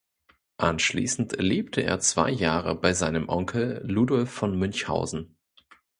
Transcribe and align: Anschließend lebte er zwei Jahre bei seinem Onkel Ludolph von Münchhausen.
Anschließend 0.57 1.39
lebte 1.39 1.81
er 1.83 1.99
zwei 1.99 2.31
Jahre 2.31 2.73
bei 2.73 2.91
seinem 2.91 3.29
Onkel 3.29 3.81
Ludolph 3.85 4.31
von 4.31 4.57
Münchhausen. 4.57 5.37